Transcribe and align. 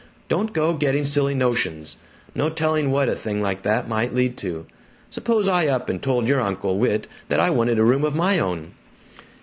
Don't 0.29 0.51
go 0.51 0.73
getting 0.73 1.05
silly 1.05 1.35
notions. 1.35 1.95
No 2.33 2.49
telling 2.49 2.89
what 2.89 3.07
a 3.07 3.15
thing 3.15 3.39
like 3.39 3.61
that 3.61 3.87
might 3.87 4.15
lead 4.15 4.35
to. 4.37 4.65
Suppose 5.11 5.47
I 5.47 5.67
up 5.67 5.91
and 5.91 6.01
told 6.01 6.27
your 6.27 6.41
Uncle 6.41 6.79
Whit 6.79 7.05
that 7.27 7.39
I 7.39 7.51
wanted 7.51 7.77
a 7.77 7.83
room 7.83 8.03
of 8.03 8.15
my 8.15 8.39
own!" 8.39 8.73